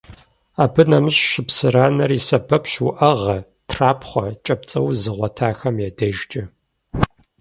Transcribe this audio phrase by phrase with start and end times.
[0.63, 3.37] Абы нэмыщӏ шыпсыранэр и сэбэпщ уӏэгъэ,
[3.69, 6.43] трапхъуэ, кӏапцӏэуз зыгъуэтахэм я дежкӏэ.